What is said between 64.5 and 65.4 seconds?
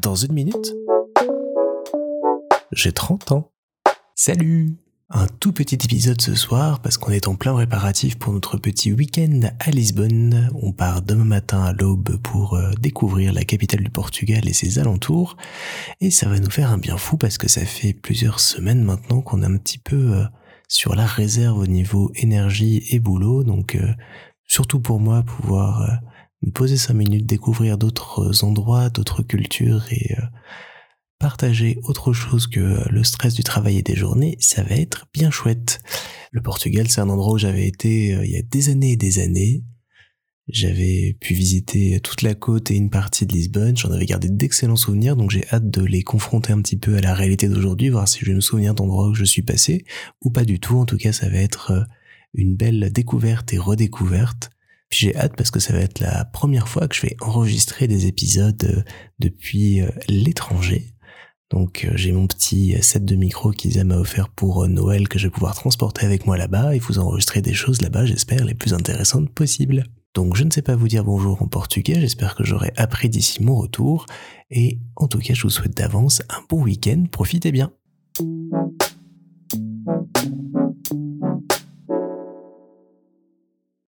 euh, Noël que je vais